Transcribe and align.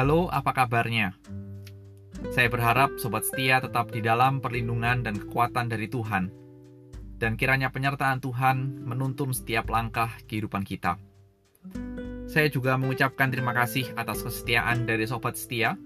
Halo, 0.00 0.32
apa 0.32 0.56
kabarnya? 0.56 1.12
Saya 2.32 2.48
berharap 2.48 2.96
sobat 2.96 3.20
setia 3.20 3.60
tetap 3.60 3.92
di 3.92 4.00
dalam 4.00 4.40
perlindungan 4.40 5.04
dan 5.04 5.12
kekuatan 5.12 5.68
dari 5.68 5.92
Tuhan, 5.92 6.32
dan 7.20 7.36
kiranya 7.36 7.68
penyertaan 7.68 8.24
Tuhan 8.24 8.80
menuntun 8.80 9.36
setiap 9.36 9.68
langkah 9.68 10.08
kehidupan 10.24 10.64
kita. 10.64 10.96
Saya 12.24 12.48
juga 12.48 12.80
mengucapkan 12.80 13.28
terima 13.28 13.52
kasih 13.52 13.92
atas 13.92 14.24
kesetiaan 14.24 14.88
dari 14.88 15.04
sobat 15.04 15.36
setia 15.36 15.76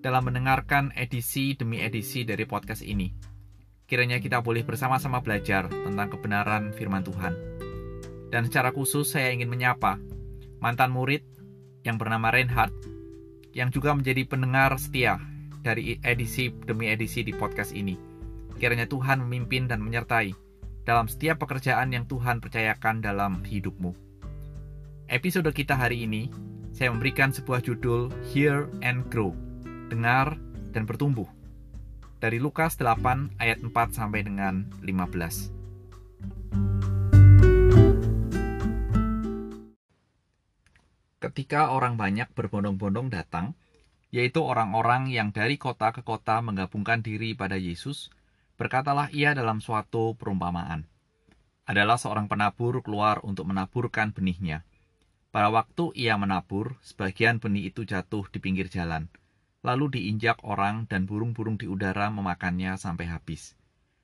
dalam 0.00 0.24
mendengarkan 0.24 0.88
edisi 0.96 1.52
demi 1.52 1.84
edisi 1.84 2.24
dari 2.24 2.48
podcast 2.48 2.80
ini. 2.80 3.12
Kiranya 3.84 4.16
kita 4.16 4.40
boleh 4.40 4.64
bersama-sama 4.64 5.20
belajar 5.20 5.68
tentang 5.68 6.08
kebenaran 6.08 6.72
firman 6.72 7.04
Tuhan. 7.04 7.36
Dan 8.32 8.48
secara 8.48 8.72
khusus 8.72 9.12
saya 9.12 9.28
ingin 9.28 9.52
menyapa 9.52 10.00
mantan 10.56 10.88
murid 10.88 11.20
yang 11.84 12.00
bernama 12.00 12.32
Reinhard 12.32 12.96
yang 13.52 13.72
juga 13.72 13.94
menjadi 13.96 14.24
pendengar 14.28 14.76
setia 14.76 15.20
dari 15.62 15.98
edisi 16.06 16.52
demi 16.64 16.88
edisi 16.88 17.24
di 17.26 17.34
podcast 17.34 17.74
ini. 17.74 17.98
Kiranya 18.58 18.90
Tuhan 18.90 19.22
memimpin 19.22 19.70
dan 19.70 19.84
menyertai 19.84 20.34
dalam 20.88 21.06
setiap 21.06 21.44
pekerjaan 21.44 21.92
yang 21.92 22.08
Tuhan 22.08 22.40
percayakan 22.40 23.04
dalam 23.04 23.44
hidupmu. 23.44 23.92
Episode 25.08 25.52
kita 25.52 25.76
hari 25.76 26.04
ini, 26.04 26.32
saya 26.72 26.92
memberikan 26.92 27.32
sebuah 27.32 27.64
judul 27.64 28.12
Hear 28.32 28.68
and 28.84 29.04
Grow, 29.12 29.32
dengar 29.88 30.36
dan 30.72 30.84
bertumbuh. 30.84 31.28
Dari 32.18 32.42
Lukas 32.42 32.74
8 32.76 33.38
ayat 33.38 33.62
4 33.62 33.72
sampai 33.94 34.26
dengan 34.26 34.66
15. 34.82 35.57
Ketika 41.18 41.74
orang 41.74 41.98
banyak 41.98 42.30
berbondong-bondong 42.34 43.10
datang, 43.10 43.58
yaitu 44.14 44.40
orang-orang 44.40 45.10
yang 45.12 45.34
dari 45.34 45.60
kota 45.60 45.92
ke 45.92 46.00
kota 46.06 46.40
menggabungkan 46.40 47.02
diri 47.04 47.34
pada 47.34 47.58
Yesus, 47.58 48.08
berkatalah 48.56 49.10
ia 49.12 49.34
dalam 49.36 49.60
suatu 49.60 50.16
perumpamaan. 50.16 50.86
Adalah 51.68 52.00
seorang 52.00 52.30
penabur 52.30 52.80
keluar 52.80 53.20
untuk 53.20 53.44
menaburkan 53.50 54.16
benihnya. 54.16 54.64
Pada 55.28 55.52
waktu 55.52 55.92
ia 55.92 56.16
menabur, 56.16 56.80
sebagian 56.80 57.36
benih 57.36 57.68
itu 57.68 57.84
jatuh 57.84 58.24
di 58.32 58.40
pinggir 58.40 58.72
jalan, 58.72 59.12
lalu 59.60 60.00
diinjak 60.00 60.40
orang 60.40 60.88
dan 60.88 61.04
burung-burung 61.04 61.60
di 61.60 61.68
udara 61.68 62.08
memakannya 62.08 62.80
sampai 62.80 63.12
habis. 63.12 63.52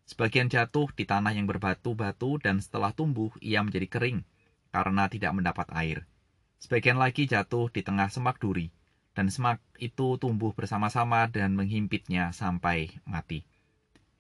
Sebagian 0.05 0.53
jatuh 0.53 0.93
di 0.93 1.09
tanah 1.09 1.33
yang 1.33 1.49
berbatu-batu 1.49 2.37
dan 2.45 2.61
setelah 2.61 2.93
tumbuh 2.93 3.33
ia 3.41 3.65
menjadi 3.65 3.89
kering 3.89 4.21
karena 4.69 5.09
tidak 5.09 5.33
mendapat 5.33 5.65
air. 5.73 6.05
Sebagian 6.65 6.97
lagi 6.97 7.29
jatuh 7.29 7.69
di 7.69 7.85
tengah 7.85 8.09
semak 8.09 8.41
duri, 8.41 8.73
dan 9.13 9.29
semak 9.29 9.61
itu 9.77 10.17
tumbuh 10.17 10.57
bersama-sama 10.57 11.29
dan 11.29 11.53
menghimpitnya 11.53 12.33
sampai 12.33 12.89
mati. 13.05 13.45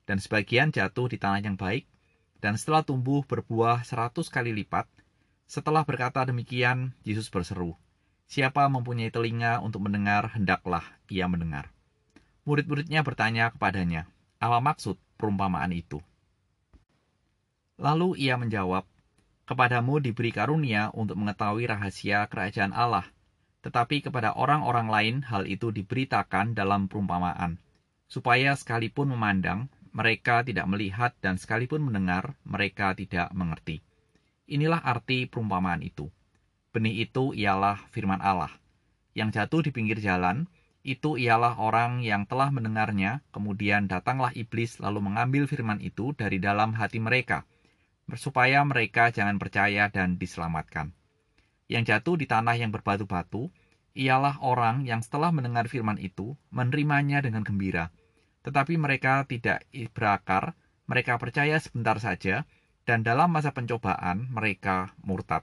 Dan 0.05 0.20
sebagian 0.20 0.69
jatuh 0.69 1.09
di 1.09 1.17
tanah 1.17 1.41
yang 1.41 1.56
baik, 1.56 1.89
dan 2.45 2.61
setelah 2.61 2.84
tumbuh 2.84 3.25
berbuah 3.25 3.81
seratus 3.89 4.28
kali 4.28 4.53
lipat, 4.53 4.84
setelah 5.48 5.89
berkata 5.89 6.20
demikian, 6.28 6.92
Yesus 7.00 7.33
berseru, 7.33 7.81
Siapa 8.28 8.69
mempunyai 8.69 9.09
telinga 9.09 9.65
untuk 9.65 9.89
mendengar, 9.89 10.37
hendaklah 10.37 10.84
ia 11.09 11.25
mendengar. 11.25 11.72
Murid-muridnya 12.45 13.00
bertanya 13.00 13.56
kepadanya, 13.56 14.05
apa 14.37 14.61
maksud 14.61 15.00
perumpamaan 15.17 15.72
itu? 15.72 16.05
Lalu 17.81 18.20
ia 18.20 18.37
menjawab, 18.37 18.84
Kepadamu 19.45 20.00
diberi 20.00 20.33
karunia 20.33 20.89
untuk 20.97 21.20
mengetahui 21.20 21.69
rahasia 21.69 22.25
kerajaan 22.33 22.73
Allah, 22.73 23.05
tetapi 23.61 24.00
kepada 24.00 24.33
orang-orang 24.33 24.89
lain 24.89 25.16
hal 25.21 25.44
itu 25.44 25.69
diberitakan 25.69 26.56
dalam 26.56 26.88
perumpamaan, 26.88 27.60
supaya 28.09 28.56
sekalipun 28.56 29.12
memandang, 29.12 29.69
mereka 29.93 30.41
tidak 30.41 30.65
melihat 30.65 31.12
dan 31.21 31.37
sekalipun 31.37 31.84
mendengar, 31.84 32.41
mereka 32.49 32.97
tidak 32.97 33.28
mengerti. 33.37 33.84
Inilah 34.49 34.81
arti 34.81 35.28
perumpamaan 35.28 35.84
itu. 35.84 36.09
Benih 36.72 37.04
itu 37.04 37.37
ialah 37.37 37.84
firman 37.93 38.25
Allah. 38.25 38.50
Yang 39.12 39.44
jatuh 39.44 39.60
di 39.60 39.71
pinggir 39.77 40.00
jalan, 40.00 40.49
itu 40.81 41.21
ialah 41.21 41.60
orang 41.60 42.00
yang 42.00 42.25
telah 42.25 42.49
mendengarnya, 42.49 43.21
kemudian 43.28 43.93
datanglah 43.93 44.33
iblis 44.33 44.81
lalu 44.81 45.04
mengambil 45.04 45.44
firman 45.44 45.84
itu 45.84 46.16
dari 46.16 46.41
dalam 46.41 46.72
hati 46.72 46.97
mereka– 46.97 47.44
supaya 48.12 48.60
mereka 48.69 49.09
jangan 49.09 49.41
percaya 49.41 49.88
dan 49.88 50.20
diselamatkan. 50.20 50.92
Yang 51.65 51.97
jatuh 51.97 52.16
di 52.20 52.26
tanah 52.28 52.60
yang 52.60 52.69
berbatu-batu 52.69 53.48
ialah 53.97 54.42
orang 54.44 54.84
yang 54.84 55.00
setelah 55.00 55.32
mendengar 55.32 55.70
firman 55.70 55.97
itu 55.97 56.37
menerimanya 56.53 57.25
dengan 57.25 57.41
gembira. 57.47 57.88
Tetapi 58.44 58.76
mereka 58.76 59.25
tidak 59.25 59.65
berakar, 59.97 60.53
mereka 60.84 61.16
percaya 61.16 61.56
sebentar 61.56 61.97
saja, 61.97 62.44
dan 62.84 63.00
dalam 63.00 63.32
masa 63.32 63.56
pencobaan 63.56 64.28
mereka 64.28 64.92
murtad. 65.00 65.41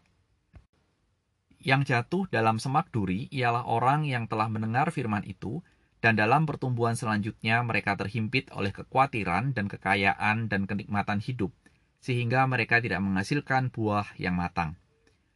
Yang 1.58 1.94
jatuh 1.94 2.30
dalam 2.30 2.62
semak 2.62 2.94
duri 2.94 3.26
ialah 3.34 3.66
orang 3.66 4.06
yang 4.06 4.30
telah 4.30 4.46
mendengar 4.50 4.94
firman 4.94 5.26
itu, 5.26 5.66
dan 6.02 6.18
dalam 6.18 6.50
pertumbuhan 6.50 6.98
selanjutnya 6.98 7.62
mereka 7.62 7.94
terhimpit 7.94 8.50
oleh 8.54 8.74
kekhawatiran 8.74 9.54
dan 9.54 9.70
kekayaan 9.70 10.50
dan 10.50 10.66
kenikmatan 10.66 11.22
hidup, 11.22 11.54
sehingga 12.02 12.44
mereka 12.50 12.82
tidak 12.82 13.00
menghasilkan 13.00 13.70
buah 13.70 14.18
yang 14.18 14.34
matang. 14.34 14.76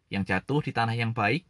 Yang 0.10 0.34
jatuh 0.34 0.62
di 0.66 0.72
tanah 0.74 0.98
yang 0.98 1.14
baik, 1.14 1.46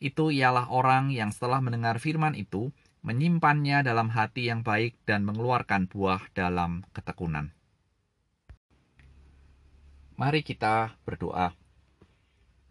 itu 0.00 0.32
ialah 0.32 0.70
orang 0.70 1.12
yang 1.12 1.34
setelah 1.34 1.60
mendengar 1.60 1.98
firman 1.98 2.38
itu, 2.38 2.72
menyimpannya 3.02 3.82
dalam 3.82 4.08
hati 4.14 4.48
yang 4.48 4.62
baik 4.62 4.96
dan 5.04 5.26
mengeluarkan 5.26 5.90
buah 5.90 6.22
dalam 6.32 6.86
ketekunan. 6.94 7.52
Mari 10.20 10.44
kita 10.44 10.96
berdoa. 11.02 11.56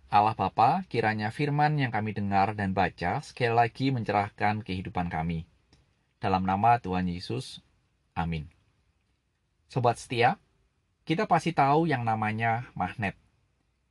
Allah 0.10 0.34
Bapa, 0.34 0.86
kiranya 0.90 1.30
firman 1.30 1.78
yang 1.78 1.94
kami 1.94 2.18
dengar 2.18 2.58
dan 2.58 2.74
baca 2.74 3.22
sekali 3.22 3.54
lagi 3.54 3.94
mencerahkan 3.94 4.66
kehidupan 4.66 5.06
kami. 5.06 5.46
Dalam 6.18 6.46
nama 6.46 6.82
Tuhan 6.82 7.06
Yesus, 7.06 7.62
amin. 8.18 8.50
Sobat 9.70 10.02
setia, 10.02 10.42
kita 11.10 11.26
pasti 11.26 11.58
tahu 11.58 11.90
yang 11.90 12.06
namanya 12.06 12.70
magnet. 12.78 13.18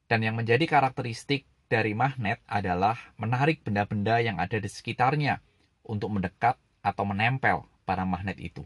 Dan 0.06 0.22
yang 0.22 0.38
menjadi 0.38 0.62
karakteristik 0.70 1.50
dari 1.66 1.90
magnet 1.90 2.38
adalah 2.46 2.94
menarik 3.18 3.66
benda-benda 3.66 4.22
yang 4.22 4.38
ada 4.38 4.62
di 4.62 4.70
sekitarnya 4.70 5.42
untuk 5.82 6.14
mendekat 6.14 6.54
atau 6.78 7.02
menempel 7.02 7.66
pada 7.82 8.06
magnet 8.06 8.38
itu. 8.38 8.62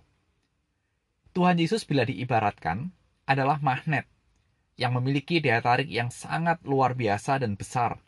Tuhan 1.33 1.57
Yesus 1.57 1.89
bila 1.89 2.05
diibaratkan 2.05 2.93
adalah 3.25 3.57
magnet 3.65 4.05
yang 4.77 4.93
memiliki 5.01 5.41
daya 5.41 5.65
tarik 5.65 5.89
yang 5.89 6.13
sangat 6.13 6.61
luar 6.69 6.93
biasa 6.93 7.41
dan 7.41 7.57
besar. 7.57 8.05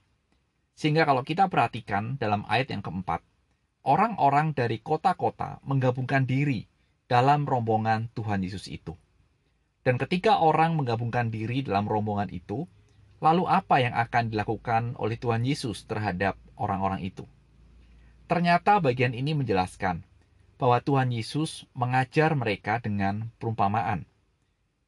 Sehingga 0.77 1.09
kalau 1.09 1.25
kita 1.25 1.49
perhatikan 1.49 2.21
dalam 2.21 2.45
ayat 2.53 2.69
yang 2.69 2.85
keempat, 2.85 3.25
orang-orang 3.81 4.53
dari 4.53 4.77
kota-kota 4.85 5.65
menggabungkan 5.65 6.29
diri 6.29 6.69
dalam 7.09 7.49
rombongan 7.49 8.13
Tuhan 8.13 8.45
Yesus 8.45 8.69
itu. 8.69 8.93
Dan 9.85 10.01
ketika 10.01 10.41
orang 10.41 10.81
menggabungkan 10.81 11.29
diri 11.29 11.61
dalam 11.61 11.85
rombongan 11.85 12.33
itu, 12.33 12.65
lalu 13.21 13.45
apa 13.45 13.85
yang 13.85 13.93
akan 13.93 14.33
dilakukan 14.33 14.97
oleh 14.97 15.21
Tuhan 15.21 15.45
Yesus 15.45 15.85
terhadap 15.85 16.41
orang-orang 16.57 17.05
itu? 17.05 17.29
Ternyata 18.25 18.81
bagian 18.81 19.13
ini 19.13 19.37
menjelaskan 19.37 20.01
bahwa 20.57 20.81
Tuhan 20.81 21.13
Yesus 21.13 21.69
mengajar 21.77 22.33
mereka 22.33 22.81
dengan 22.81 23.29
perumpamaan. 23.37 24.09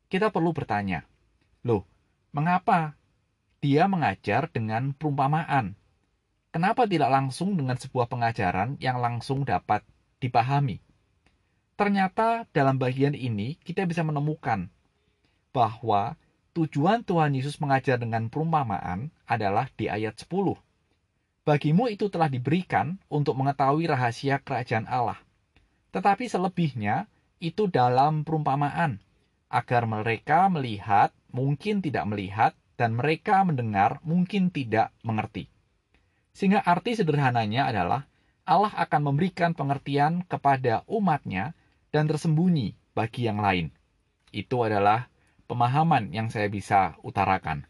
Kita 0.09 0.33
perlu 0.33 0.57
bertanya, 0.57 1.05
loh, 1.61 1.85
mengapa 2.33 2.97
dia 3.61 3.85
mengajar 3.85 4.49
dengan 4.49 4.97
perumpamaan? 4.97 5.77
Kenapa 6.57 6.89
tidak 6.89 7.13
langsung 7.13 7.53
dengan 7.53 7.77
sebuah 7.77 8.09
pengajaran 8.09 8.81
yang 8.81 8.97
langsung 8.97 9.45
dapat 9.45 9.85
dipahami? 10.25 10.81
Ternyata 11.77 12.49
dalam 12.57 12.81
bagian 12.81 13.13
ini 13.13 13.61
kita 13.61 13.85
bisa 13.85 14.01
menemukan 14.01 14.73
bahwa 15.57 16.21
tujuan 16.53 17.01
Tuhan 17.01 17.33
Yesus 17.33 17.57
mengajar 17.57 17.97
dengan 17.97 18.29
perumpamaan 18.29 19.09
adalah 19.25 19.73
di 19.73 19.89
ayat 19.89 20.21
10. 20.21 20.29
Bagimu 21.49 21.89
itu 21.89 22.13
telah 22.13 22.29
diberikan 22.29 23.01
untuk 23.09 23.41
mengetahui 23.41 23.89
rahasia 23.89 24.37
kerajaan 24.45 24.85
Allah. 24.85 25.17
Tetapi 25.97 26.29
selebihnya 26.29 27.09
itu 27.41 27.73
dalam 27.73 28.21
perumpamaan, 28.21 29.01
agar 29.49 29.89
mereka 29.89 30.53
melihat 30.53 31.17
mungkin 31.33 31.81
tidak 31.81 32.05
melihat 32.05 32.53
dan 32.77 32.93
mereka 32.93 33.41
mendengar 33.41 34.03
mungkin 34.05 34.53
tidak 34.53 34.93
mengerti. 35.01 35.49
Sehingga 36.37 36.61
arti 36.61 37.01
sederhananya 37.01 37.73
adalah 37.73 38.05
Allah 38.45 38.75
akan 38.77 39.13
memberikan 39.13 39.57
pengertian 39.57 40.21
kepada 40.29 40.85
umatnya 40.85 41.57
dan 41.89 42.05
tersembunyi 42.05 42.77
bagi 42.93 43.25
yang 43.25 43.41
lain. 43.41 43.73
Itu 44.31 44.61
adalah 44.67 45.09
pemahaman 45.47 46.11
yang 46.11 46.29
saya 46.29 46.51
bisa 46.51 46.99
utarakan. 47.07 47.65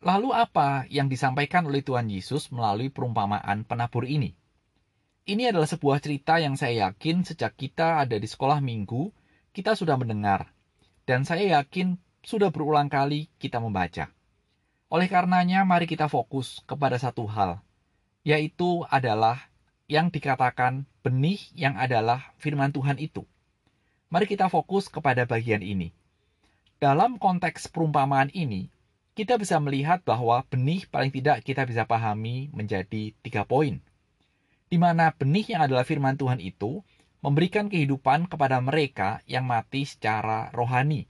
Lalu 0.00 0.32
apa 0.32 0.88
yang 0.88 1.12
disampaikan 1.12 1.68
oleh 1.68 1.84
Tuhan 1.84 2.08
Yesus 2.08 2.48
melalui 2.50 2.88
perumpamaan 2.88 3.68
penabur 3.68 4.08
ini? 4.08 4.32
Ini 5.28 5.52
adalah 5.52 5.68
sebuah 5.68 6.00
cerita 6.00 6.40
yang 6.40 6.56
saya 6.56 6.88
yakin 6.88 7.22
sejak 7.22 7.54
kita 7.54 8.00
ada 8.00 8.16
di 8.16 8.24
sekolah 8.24 8.64
minggu, 8.64 9.12
kita 9.52 9.76
sudah 9.76 10.00
mendengar. 10.00 10.50
Dan 11.04 11.28
saya 11.28 11.60
yakin 11.60 12.00
sudah 12.24 12.48
berulang 12.48 12.88
kali 12.88 13.28
kita 13.36 13.60
membaca. 13.60 14.08
Oleh 14.90 15.06
karenanya, 15.06 15.62
mari 15.68 15.84
kita 15.84 16.08
fokus 16.08 16.64
kepada 16.66 16.96
satu 16.98 17.28
hal, 17.28 17.60
yaitu 18.24 18.82
adalah 18.88 19.52
yang 19.86 20.08
dikatakan 20.08 20.88
benih 21.04 21.38
yang 21.52 21.76
adalah 21.76 22.32
firman 22.40 22.72
Tuhan 22.72 22.96
itu. 22.96 23.28
Mari 24.10 24.26
kita 24.26 24.50
fokus 24.50 24.90
kepada 24.90 25.22
bagian 25.22 25.62
ini. 25.62 25.94
Dalam 26.82 27.14
konteks 27.14 27.70
perumpamaan 27.70 28.26
ini, 28.34 28.66
kita 29.14 29.38
bisa 29.38 29.62
melihat 29.62 30.02
bahwa 30.02 30.42
benih 30.50 30.82
paling 30.90 31.14
tidak 31.14 31.46
kita 31.46 31.62
bisa 31.62 31.86
pahami 31.86 32.50
menjadi 32.50 33.14
tiga 33.22 33.46
poin. 33.46 33.78
Di 34.66 34.82
mana 34.82 35.14
benih 35.14 35.54
yang 35.54 35.62
adalah 35.62 35.86
firman 35.86 36.18
Tuhan 36.18 36.42
itu 36.42 36.82
memberikan 37.22 37.70
kehidupan 37.70 38.26
kepada 38.26 38.58
mereka 38.58 39.22
yang 39.30 39.46
mati 39.46 39.86
secara 39.86 40.50
rohani. 40.50 41.06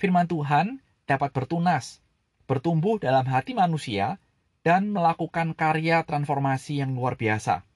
Firman 0.00 0.32
Tuhan 0.32 0.80
dapat 1.04 1.28
bertunas, 1.36 2.00
bertumbuh 2.48 2.96
dalam 2.96 3.28
hati 3.28 3.52
manusia, 3.52 4.16
dan 4.64 4.96
melakukan 4.96 5.52
karya 5.52 6.08
transformasi 6.08 6.80
yang 6.80 6.96
luar 6.96 7.20
biasa. 7.20 7.68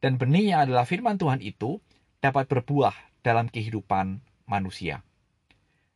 Dan 0.00 0.16
benih 0.16 0.56
yang 0.56 0.72
adalah 0.72 0.88
firman 0.88 1.20
Tuhan 1.20 1.44
itu 1.44 1.84
dapat 2.24 2.48
berbuah 2.48 3.11
dalam 3.22 3.48
kehidupan 3.48 4.20
manusia. 4.44 5.06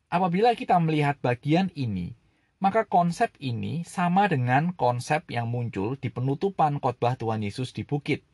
Apabila 0.07 0.55
kita 0.55 0.79
melihat 0.79 1.19
bagian 1.19 1.69
ini, 1.75 2.15
maka 2.63 2.89
konsep 2.89 3.35
ini 3.37 3.85
sama 3.85 4.31
dengan 4.31 4.73
konsep 4.73 5.29
yang 5.29 5.51
muncul 5.51 6.01
di 6.01 6.09
penutupan 6.09 6.81
khotbah 6.81 7.19
Tuhan 7.19 7.45
Yesus 7.45 7.77
di 7.77 7.85
bukit. 7.85 8.25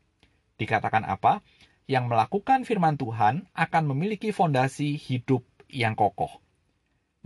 Dikatakan 0.60 1.02
apa? 1.02 1.42
Yang 1.90 2.14
melakukan 2.14 2.62
firman 2.62 2.94
Tuhan 2.94 3.50
akan 3.50 3.82
memiliki 3.90 4.30
fondasi 4.30 4.94
hidup 4.94 5.42
yang 5.66 5.98
kokoh. 5.98 6.38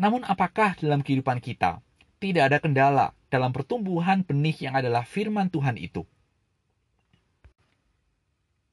Namun 0.01 0.25
apakah 0.25 0.79
dalam 0.81 1.05
kehidupan 1.05 1.45
kita 1.45 1.85
tidak 2.17 2.49
ada 2.49 2.59
kendala 2.63 3.07
dalam 3.29 3.53
pertumbuhan 3.53 4.25
benih 4.25 4.57
yang 4.57 4.75
adalah 4.79 5.05
firman 5.05 5.53
Tuhan 5.53 5.77
itu? 5.77 6.09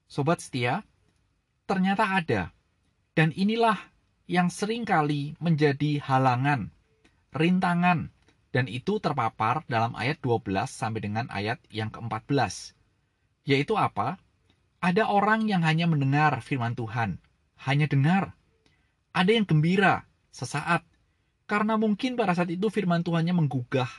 Sobat 0.08 0.40
setia, 0.40 0.86
ternyata 1.66 2.06
ada. 2.06 2.54
Dan 3.14 3.30
inilah 3.38 3.78
yang 4.26 4.50
sering 4.50 4.90
kali 4.90 5.38
menjadi 5.38 6.02
halangan, 6.02 6.74
rintangan, 7.30 8.10
dan 8.50 8.66
itu 8.66 8.98
terpapar 8.98 9.62
dalam 9.70 9.94
ayat 9.94 10.18
12 10.22 10.66
sampai 10.66 11.02
dengan 11.02 11.26
ayat 11.30 11.62
yang 11.70 11.94
ke-14. 11.94 12.74
Yaitu 13.46 13.78
apa? 13.78 14.18
Ada 14.82 15.10
orang 15.10 15.46
yang 15.46 15.62
hanya 15.62 15.86
mendengar 15.86 16.42
firman 16.42 16.74
Tuhan, 16.74 17.22
hanya 17.70 17.86
dengar. 17.86 18.34
Ada 19.14 19.38
yang 19.38 19.46
gembira 19.46 20.10
sesaat, 20.34 20.82
karena 21.46 21.78
mungkin 21.78 22.18
pada 22.18 22.34
saat 22.34 22.50
itu 22.50 22.74
firman 22.74 23.06
Tuhannya 23.06 23.38
menggugah, 23.38 23.90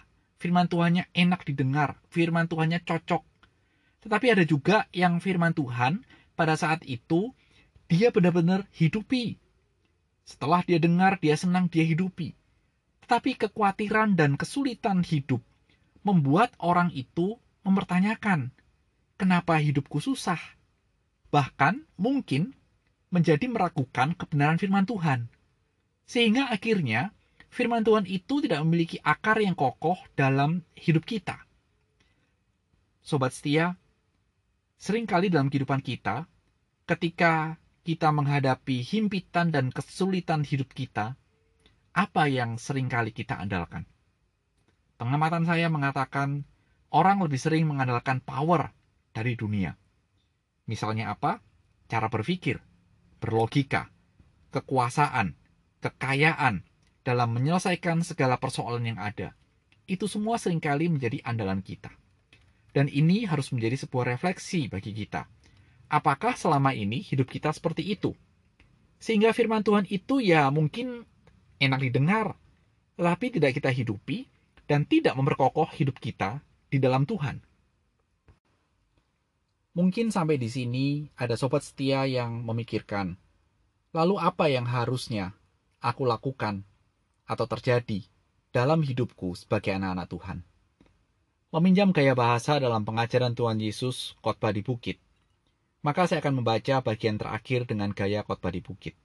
firman 0.42 0.66
Tuhannya 0.66 1.06
enak 1.14 1.46
didengar, 1.46 2.02
firman 2.10 2.50
Tuhannya 2.50 2.82
cocok. 2.82 3.22
Tetapi 4.02 4.26
ada 4.34 4.42
juga 4.42 4.90
yang 4.90 5.22
firman 5.22 5.54
Tuhan 5.54 6.02
pada 6.34 6.58
saat 6.58 6.82
itu 6.84 7.30
dia 7.88 8.08
benar-benar 8.10 8.64
hidupi, 8.74 9.36
setelah 10.24 10.64
dia 10.64 10.80
dengar, 10.80 11.20
dia 11.20 11.36
senang, 11.36 11.68
dia 11.68 11.84
hidupi. 11.84 12.32
Tetapi 13.04 13.36
kekhawatiran 13.36 14.16
dan 14.16 14.40
kesulitan 14.40 15.04
hidup 15.04 15.44
membuat 16.00 16.56
orang 16.56 16.88
itu 16.96 17.36
mempertanyakan, 17.64 18.48
kenapa 19.20 19.60
hidupku 19.60 20.00
susah? 20.00 20.40
Bahkan 21.28 21.84
mungkin 22.00 22.56
menjadi 23.12 23.44
meragukan 23.46 24.16
kebenaran 24.16 24.56
firman 24.56 24.88
Tuhan. 24.88 25.28
Sehingga 26.08 26.48
akhirnya 26.48 27.12
firman 27.52 27.84
Tuhan 27.84 28.08
itu 28.08 28.40
tidak 28.40 28.64
memiliki 28.64 28.96
akar 29.04 29.38
yang 29.44 29.52
kokoh 29.52 30.00
dalam 30.16 30.64
hidup 30.74 31.04
kita. 31.04 31.44
Sobat 33.04 33.36
setia, 33.36 33.76
sering 34.80 35.04
kali 35.04 35.28
dalam 35.28 35.52
kehidupan 35.52 35.84
kita, 35.84 36.24
ketika 36.88 37.60
kita 37.84 38.08
menghadapi 38.16 38.80
himpitan 38.80 39.52
dan 39.52 39.68
kesulitan 39.68 40.40
hidup 40.40 40.72
kita, 40.72 41.20
apa 41.92 42.22
yang 42.32 42.56
sering 42.56 42.88
kali 42.88 43.12
kita 43.12 43.36
andalkan? 43.36 43.84
Pengamatan 44.96 45.44
saya 45.44 45.68
mengatakan 45.68 46.48
orang 46.88 47.20
lebih 47.20 47.36
sering 47.36 47.68
mengandalkan 47.68 48.24
power 48.24 48.72
dari 49.12 49.36
dunia. 49.36 49.76
Misalnya 50.64 51.12
apa? 51.12 51.44
Cara 51.84 52.08
berpikir, 52.08 52.56
berlogika, 53.20 53.92
kekuasaan, 54.48 55.36
kekayaan 55.84 56.64
dalam 57.04 57.36
menyelesaikan 57.36 58.00
segala 58.00 58.40
persoalan 58.40 58.96
yang 58.96 58.98
ada. 58.98 59.36
Itu 59.84 60.08
semua 60.08 60.40
sering 60.40 60.64
kali 60.64 60.88
menjadi 60.88 61.20
andalan 61.20 61.60
kita. 61.60 61.92
Dan 62.72 62.88
ini 62.88 63.28
harus 63.28 63.52
menjadi 63.52 63.84
sebuah 63.84 64.16
refleksi 64.16 64.72
bagi 64.72 64.96
kita 64.96 65.28
apakah 65.94 66.34
selama 66.34 66.74
ini 66.74 66.98
hidup 67.06 67.30
kita 67.30 67.54
seperti 67.54 67.86
itu? 67.86 68.18
Sehingga 68.98 69.30
firman 69.30 69.62
Tuhan 69.62 69.86
itu 69.86 70.18
ya 70.18 70.50
mungkin 70.50 71.06
enak 71.62 71.80
didengar, 71.86 72.34
tetapi 72.98 73.38
tidak 73.38 73.54
kita 73.54 73.70
hidupi 73.70 74.26
dan 74.66 74.82
tidak 74.82 75.14
memperkokoh 75.14 75.70
hidup 75.70 76.02
kita 76.02 76.42
di 76.66 76.82
dalam 76.82 77.06
Tuhan. 77.06 77.38
Mungkin 79.74 80.10
sampai 80.10 80.38
di 80.38 80.50
sini 80.50 80.86
ada 81.18 81.34
sobat 81.38 81.62
setia 81.62 82.06
yang 82.06 82.42
memikirkan, 82.42 83.18
lalu 83.90 84.18
apa 84.18 84.50
yang 84.50 84.66
harusnya 84.66 85.34
aku 85.82 86.06
lakukan 86.06 86.62
atau 87.26 87.46
terjadi 87.46 88.06
dalam 88.54 88.82
hidupku 88.86 89.34
sebagai 89.34 89.74
anak-anak 89.74 90.06
Tuhan? 90.10 90.38
Meminjam 91.54 91.94
gaya 91.94 92.18
bahasa 92.18 92.58
dalam 92.58 92.82
pengajaran 92.82 93.34
Tuhan 93.34 93.62
Yesus 93.62 94.18
khotbah 94.22 94.54
di 94.54 94.62
bukit, 94.62 94.98
maka 95.84 96.08
saya 96.08 96.24
akan 96.24 96.40
membaca 96.40 96.80
bagian 96.80 97.20
terakhir 97.20 97.68
dengan 97.68 97.92
gaya 97.92 98.24
khotbah 98.24 98.48
di 98.48 98.64
bukit. 98.64 98.96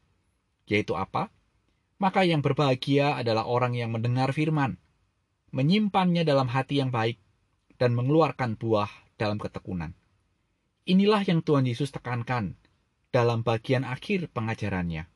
Yaitu 0.63 0.95
apa? 0.95 1.27
Maka 1.99 2.23
yang 2.23 2.39
berbahagia 2.39 3.19
adalah 3.19 3.43
orang 3.43 3.75
yang 3.75 3.91
mendengar 3.91 4.31
firman, 4.31 4.79
menyimpannya 5.51 6.23
dalam 6.23 6.47
hati 6.47 6.79
yang 6.79 6.87
baik, 6.87 7.19
dan 7.75 7.91
mengeluarkan 7.99 8.55
buah 8.55 8.87
dalam 9.19 9.35
ketekunan. 9.35 9.91
Inilah 10.87 11.27
yang 11.27 11.43
Tuhan 11.43 11.67
Yesus 11.67 11.91
tekankan 11.91 12.55
dalam 13.11 13.43
bagian 13.43 13.83
akhir 13.83 14.31
pengajarannya. 14.31 15.11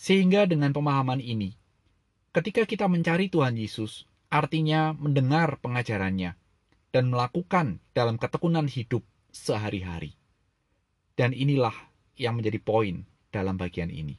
Sehingga 0.00 0.48
dengan 0.48 0.72
pemahaman 0.72 1.20
ini, 1.20 1.52
ketika 2.32 2.64
kita 2.64 2.88
mencari 2.88 3.28
Tuhan 3.28 3.60
Yesus, 3.60 4.08
artinya 4.32 4.96
mendengar 4.96 5.60
pengajarannya 5.60 6.40
dan 6.88 7.04
melakukan 7.12 7.84
dalam 7.92 8.16
ketekunan 8.16 8.64
hidup 8.64 9.04
sehari-hari. 9.28 10.19
Dan 11.20 11.36
inilah 11.36 11.76
yang 12.16 12.40
menjadi 12.40 12.56
poin 12.56 13.04
dalam 13.28 13.60
bagian 13.60 13.92
ini. 13.92 14.16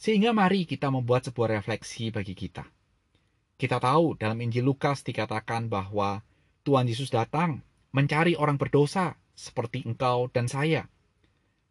Sehingga 0.00 0.32
mari 0.32 0.64
kita 0.64 0.88
membuat 0.88 1.28
sebuah 1.28 1.60
refleksi 1.60 2.08
bagi 2.08 2.32
kita. 2.32 2.64
Kita 3.60 3.76
tahu 3.76 4.16
dalam 4.16 4.40
Injil 4.40 4.64
Lukas 4.64 5.04
dikatakan 5.04 5.68
bahwa 5.68 6.24
Tuhan 6.64 6.88
Yesus 6.88 7.12
datang 7.12 7.60
mencari 7.92 8.32
orang 8.32 8.56
berdosa 8.56 9.20
seperti 9.36 9.84
engkau 9.84 10.32
dan 10.32 10.48
saya. 10.48 10.88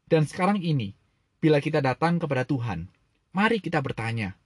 Dan 0.06 0.30
sekarang 0.30 0.62
ini, 0.62 0.94
bila 1.42 1.58
kita 1.58 1.82
datang 1.82 2.22
kepada 2.22 2.46
Tuhan, 2.46 2.86
mari 3.34 3.58
kita 3.58 3.82
bertanya. 3.82 4.38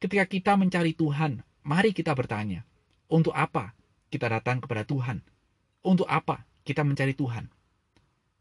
Ketika 0.00 0.24
kita 0.24 0.56
mencari 0.56 0.96
Tuhan, 0.96 1.44
mari 1.60 1.92
kita 1.92 2.16
bertanya, 2.16 2.64
untuk 3.12 3.36
apa 3.36 3.76
kita 4.08 4.32
datang 4.32 4.64
kepada 4.64 4.88
Tuhan? 4.88 5.20
Untuk 5.84 6.08
apa 6.08 6.48
kita 6.64 6.88
mencari 6.88 7.12
Tuhan? 7.12 7.52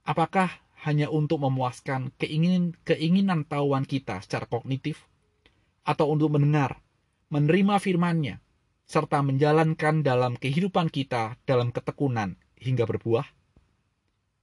Apakah 0.08 0.50
hanya 0.82 1.14
untuk 1.14 1.46
memuaskan 1.46 2.10
keinginan 2.18 2.74
keinginan 2.82 3.46
tahuan 3.46 3.86
kita 3.86 4.22
secara 4.26 4.50
kognitif 4.50 5.06
atau 5.86 6.10
untuk 6.10 6.34
mendengar, 6.34 6.82
menerima 7.30 7.78
firman-Nya 7.78 8.42
serta 8.90 9.24
menjalankan 9.24 10.04
dalam 10.04 10.36
kehidupan 10.36 10.90
kita 10.90 11.38
dalam 11.46 11.70
ketekunan 11.70 12.36
hingga 12.58 12.84
berbuah? 12.90 13.26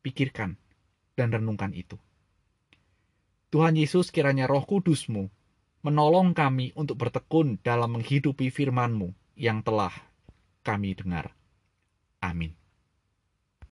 Pikirkan 0.00 0.56
dan 1.18 1.28
renungkan 1.34 1.74
itu. 1.74 1.98
Tuhan 3.50 3.74
Yesus 3.74 4.14
kiranya 4.14 4.46
roh 4.46 4.62
kudusmu 4.62 5.28
menolong 5.82 6.34
kami 6.34 6.74
untuk 6.74 6.98
bertekun 6.98 7.62
dalam 7.62 7.98
menghidupi 7.98 8.50
firman-Mu 8.50 9.14
yang 9.38 9.62
telah 9.62 9.94
kami 10.66 10.94
dengar. 10.98 11.32
Amin. 12.18 12.52